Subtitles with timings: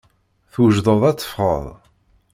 [0.51, 1.65] Twejdeḍ ad teffɣeḍ?